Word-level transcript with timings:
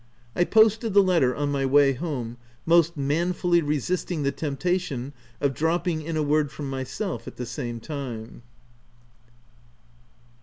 I 0.35 0.45
posted 0.45 0.95
the 0.95 1.03
letter 1.03 1.35
on 1.35 1.51
my 1.51 1.63
way 1.63 1.93
home, 1.93 2.37
most 2.65 2.97
manfully 2.97 3.61
resisting 3.61 4.23
the 4.23 4.31
temptation 4.31 5.13
of 5.39 5.53
dropping 5.53 6.01
in 6.01 6.17
a 6.17 6.23
word 6.23 6.51
from 6.51 6.67
my 6.71 6.83
self 6.83 7.25
the 7.25 7.45
same 7.45 7.79
time. 7.79 8.41